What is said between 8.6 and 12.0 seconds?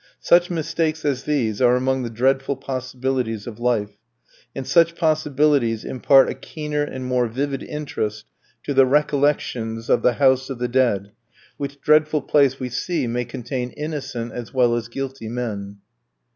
to the "Recollections of the House of the Dead," which